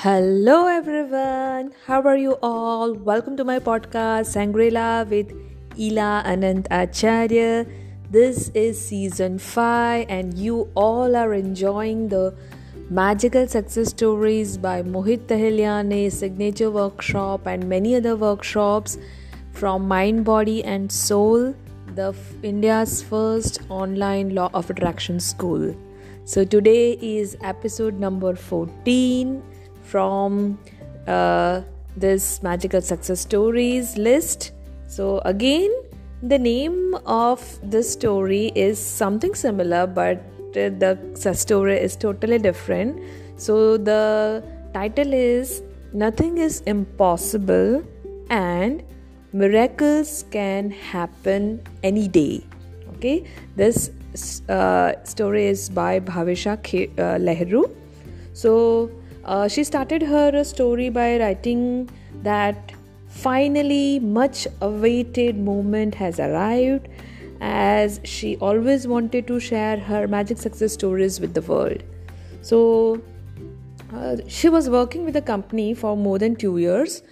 [0.00, 2.94] Hello everyone, how are you all?
[2.94, 5.32] Welcome to my podcast Sangrela with
[5.76, 7.66] Ila Anant Acharya.
[8.08, 12.32] This is season 5 and you all are enjoying the
[12.88, 18.98] magical success stories by Mohit Tahiliani signature workshop and many other workshops
[19.50, 21.56] from Mind Body and Soul,
[21.96, 25.74] the India's first online law of attraction school.
[26.24, 29.42] So today is episode number 14
[29.90, 30.58] from
[31.06, 31.62] uh,
[31.96, 34.52] this magical success stories list.
[34.86, 35.70] So again,
[36.22, 43.00] the name of this story is something similar, but the story is totally different.
[43.36, 44.42] So the
[44.74, 47.82] title is Nothing is Impossible
[48.30, 48.82] and
[49.32, 52.44] Miracles Can Happen Any Day.
[52.96, 53.24] Okay,
[53.56, 53.90] this
[54.48, 57.64] uh, story is by Bhavisha K- uh, Lehru.
[58.32, 58.90] So
[59.28, 61.88] uh, she started her story by writing
[62.22, 62.72] that
[63.08, 66.88] finally much awaited moment has arrived
[67.40, 71.82] as she always wanted to share her magic success stories with the world.
[72.40, 73.02] So
[73.92, 77.02] uh, she was working with the company for more than 2 years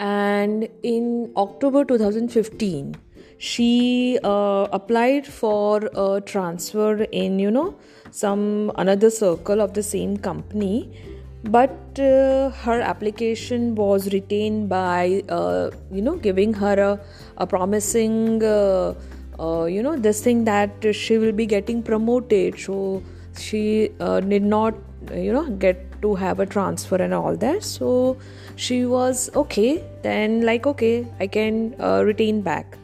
[0.00, 2.94] and in October 2015
[3.38, 7.74] she uh, applied for a transfer in you know
[8.10, 11.13] some another circle of the same company
[11.44, 17.00] but uh, her application was retained by uh, you know giving her a,
[17.36, 18.94] a promising uh,
[19.38, 22.58] uh, you know this thing that she will be getting promoted.
[22.58, 23.02] So
[23.36, 24.74] she uh, did not
[25.12, 27.62] you know get to have a transfer and all that.
[27.62, 28.16] So
[28.56, 29.84] she was okay.
[30.02, 31.74] Then like okay i can
[32.06, 32.78] retain back.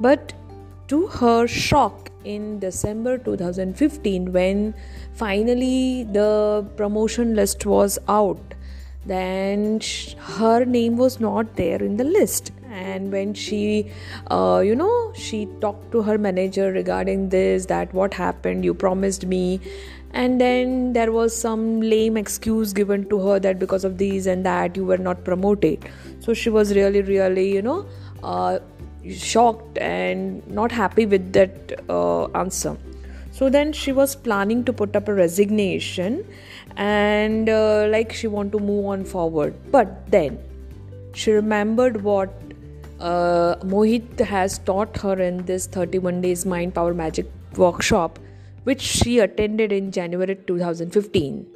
[0.00, 0.32] But
[0.88, 4.74] to her shock in December 2015, when
[5.12, 8.54] finally the promotion list was out,
[9.06, 9.80] then
[10.18, 12.52] her name was not there in the list.
[12.70, 13.92] And when she,
[14.30, 19.26] uh, you know, she talked to her manager regarding this, that what happened, you promised
[19.26, 19.60] me,
[20.14, 24.46] and then there was some lame excuse given to her that because of these and
[24.46, 25.90] that you were not promoted.
[26.20, 27.84] So she was really really you know
[28.22, 28.60] uh,
[29.10, 32.76] shocked and not happy with that uh, answer.
[33.32, 36.24] So then she was planning to put up a resignation
[36.76, 39.54] and uh, like she want to move on forward.
[39.70, 40.38] But then
[41.14, 42.32] she remembered what
[43.00, 47.26] uh, mohit has taught her in this 31 days mind power magic
[47.56, 48.18] workshop
[48.64, 51.46] which she attended in january 2015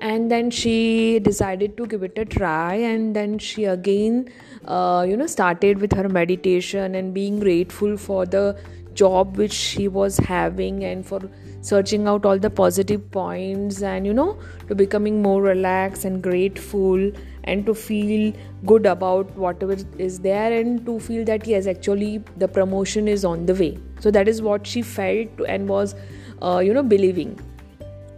[0.00, 2.74] and then she decided to give it a try.
[2.74, 4.28] And then she again
[4.66, 8.58] uh, you know started with her meditation and being grateful for the
[8.94, 11.20] job which she was having and for
[11.60, 17.10] searching out all the positive points and you know to becoming more relaxed and grateful
[17.44, 18.32] and to feel
[18.66, 23.46] good about whatever is there and to feel that yes actually the promotion is on
[23.46, 23.78] the way.
[24.00, 25.94] So that is what she felt and was
[26.42, 27.38] uh, you know believing.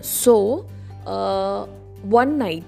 [0.00, 0.66] So
[1.06, 1.66] uh,
[2.02, 2.64] one night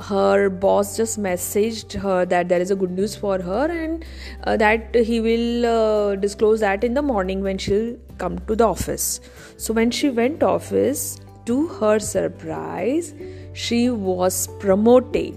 [0.00, 4.04] her boss just messaged her that there is a good news for her and
[4.44, 8.64] uh, that he will uh, disclose that in the morning when she'll come to the
[8.64, 9.20] office.
[9.56, 13.14] So when she went office to her surprise
[13.54, 15.34] she was promoted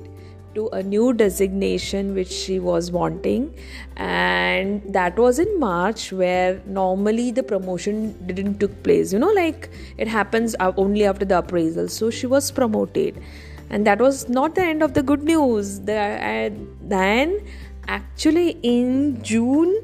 [0.55, 3.53] to a new designation which she was wanting.
[3.95, 9.13] And that was in march where normally the promotion didn't took place.
[9.13, 11.87] You know like it happens only after the appraisal.
[11.87, 13.21] So she was promoted.
[13.69, 15.79] And that was not the end of the good news.
[15.81, 17.41] Then
[17.87, 19.75] actually in june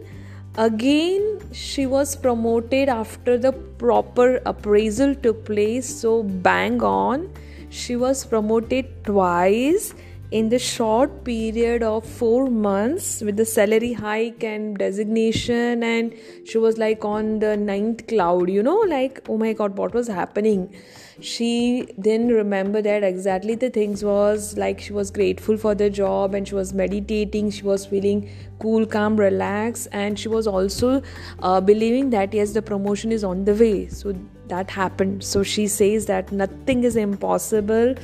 [0.56, 5.88] again she was promoted after the proper appraisal took place.
[6.01, 7.29] So bang on
[7.69, 9.94] she was promoted twice
[10.29, 16.13] in the short period of four months with the salary hike and designation and
[16.45, 20.07] she was like on the ninth cloud you know like oh my god what was
[20.07, 20.74] happening?
[21.19, 26.35] She then remembered that exactly the things was like she was grateful for the job
[26.35, 31.01] and she was meditating she was feeling cool calm relaxed and she was also
[31.39, 33.88] uh, believing that yes the promotion is on the way.
[33.88, 34.13] So
[34.49, 35.23] that happened.
[35.23, 37.95] So she says that nothing is impossible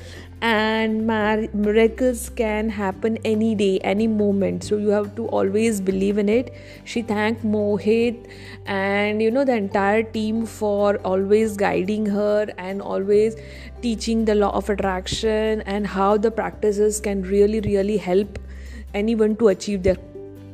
[0.42, 4.64] and miracles can happen any day any moment.
[4.64, 6.54] So you have to always believe in it.
[6.84, 8.30] She thanked mohit
[8.66, 13.38] and you know the entire team for always guiding her and always
[13.82, 18.40] teaching the law of attraction and how the practices can really really help
[18.94, 19.98] anyone to achieve their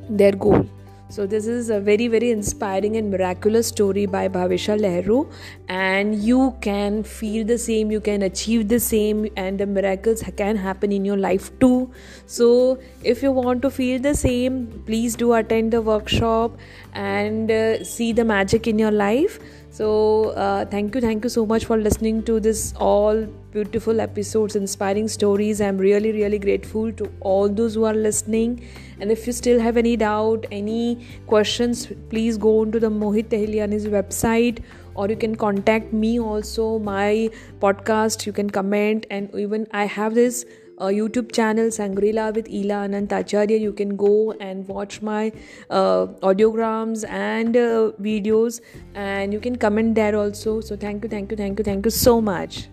[0.10, 0.68] their goal
[1.12, 5.28] So, this is a very, very inspiring and miraculous story by Bhavisha Lehru,
[5.68, 10.56] and you can feel the same, you can achieve the same, and the miracles can
[10.56, 11.92] happen in your life too.
[12.28, 16.60] So, if you want to feel the same, please do attend the workshop
[16.94, 19.40] and uh, see the magic in your life
[19.80, 23.22] so uh, thank you thank you so much for listening to this all
[23.54, 25.62] beautiful episodes inspiring stories.
[25.62, 28.68] I'm really really grateful to all those who are listening.
[29.00, 33.30] And if you still have any doubt any questions please go on to the mohit
[33.30, 34.62] Tahiliani's website
[34.96, 37.30] or you can contact me also my
[37.62, 38.26] podcast.
[38.26, 40.46] You can comment and even i have this
[40.80, 43.58] uh, YouTube channel Sangrila with Ila Anant Acharya.
[43.58, 45.32] You can go and watch my
[45.70, 48.62] uh, audiograms and uh, videos,
[48.96, 50.60] and you can comment there also.
[50.62, 52.68] So, thank you, thank you, thank you, thank you so much.